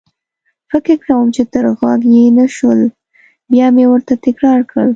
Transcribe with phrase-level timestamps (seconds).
[0.71, 2.81] فکر کوم چې تر غوږ يې نه شول،
[3.51, 4.89] بیا مې ورته تکرار کړل.